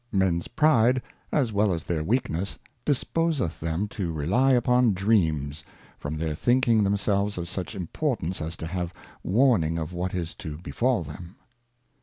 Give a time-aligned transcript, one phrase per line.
[0.11, 0.99] MENS Pride,
[1.31, 4.15] as well as their Weakness, disposeth them to Dream/,.
[4.17, 5.63] rely upon Dreams,
[5.99, 10.57] from their thinking themselves of such Importance as to have Warning of what is to
[10.57, 11.35] befal them.